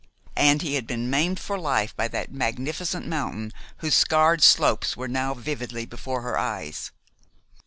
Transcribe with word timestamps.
And 0.35 0.63
he 0.63 0.73
had 0.73 0.87
been 0.87 1.11
maimed 1.11 1.39
for 1.39 1.59
life 1.59 1.95
by 1.95 2.07
that 2.07 2.31
magnificent 2.33 3.05
mountain 3.07 3.53
whose 3.77 3.93
scarred 3.93 4.41
slopes 4.41 4.97
were 4.97 5.07
now 5.07 5.35
vividly 5.35 5.85
before 5.85 6.21
her 6.21 6.39
eyes. 6.39 6.89